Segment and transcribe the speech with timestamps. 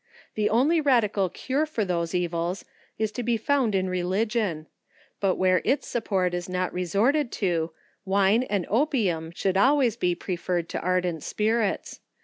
[0.33, 2.65] The only radical cure for those evils,
[2.97, 4.65] is to be found in religion;
[5.19, 7.69] but where its support is not resorted to,
[8.03, 11.99] wine and opium should al ways be preferred to ardent spirits.